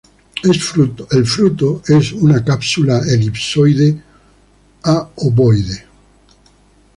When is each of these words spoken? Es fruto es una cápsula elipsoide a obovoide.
Es 0.43 0.57
fruto 0.63 1.77
es 1.87 2.11
una 2.13 2.43
cápsula 2.43 3.01
elipsoide 3.07 4.01
a 4.81 5.07
obovoide. 5.17 5.85